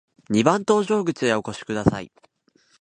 [0.31, 2.11] 二番搭乗口へお越しください。